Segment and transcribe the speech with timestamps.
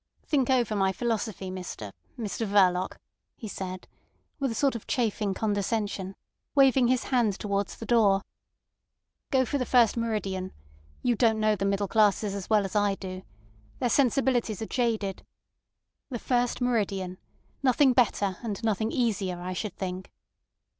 [0.25, 2.97] "Think over my philosophy, Mr—Mr—Verloc,"
[3.35, 3.87] he said,
[4.39, 6.15] with a sort of chaffing condescension,
[6.55, 8.23] waving his hand towards the door.
[9.29, 10.53] "Go for the first meridian.
[11.03, 13.21] You don't know the middle classes as well as I do.
[13.77, 15.23] Their sensibilities are jaded.
[16.09, 17.19] The first meridian.
[17.61, 20.09] Nothing better, and nothing easier, I should think."